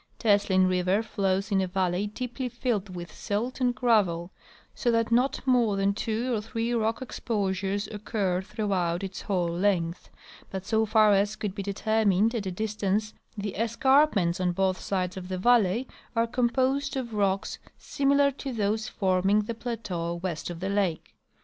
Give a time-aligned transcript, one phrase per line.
[0.17, 4.31] Teslin river flows in a valley deeply filled with silt and gravel,
[4.73, 9.47] so that not more than two or three rock exposures occur through out its whole
[9.51, 10.09] length;
[10.49, 14.79] but so far as could be determined at a dis tance the escarpments on both
[14.79, 20.49] sides of the valley are composed of rocks similar to those forming the plateau west
[20.49, 21.13] of the lake.